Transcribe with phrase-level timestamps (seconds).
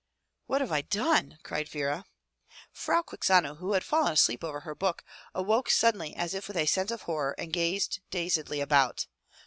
[0.47, 2.05] "What have I done?" cried Vera.
[2.71, 5.03] Frau Quixano, who had fallen asleep over her book,
[5.35, 9.05] awoke suddenly as if with a sense of horror and gazed dazedly about.